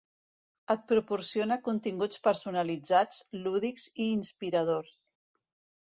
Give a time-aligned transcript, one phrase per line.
[0.75, 5.01] Et proporciona continguts personalitzats, lúdics i inspiradors.